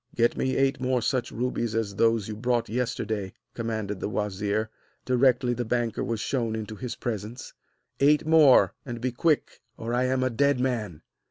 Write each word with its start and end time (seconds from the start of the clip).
'Get 0.15 0.35
me 0.35 0.57
eight 0.57 0.81
more 0.81 0.99
such 0.99 1.29
rubies 1.31 1.75
as 1.75 1.95
those 1.97 2.27
you 2.27 2.35
brought 2.35 2.69
yesterday,' 2.69 3.33
commanded 3.53 3.99
the 3.99 4.09
wazir, 4.09 4.71
directly 5.05 5.53
the 5.53 5.63
banker 5.63 6.03
was 6.03 6.19
shown 6.19 6.55
into 6.55 6.75
his 6.75 6.95
presence. 6.95 7.53
'Eight 7.99 8.25
more, 8.25 8.73
and 8.83 8.99
be 8.99 9.11
quick, 9.11 9.61
or 9.77 9.93
I 9.93 10.05
am 10.05 10.23
a 10.23 10.31
dead 10.31 10.59
man.' 10.59 11.03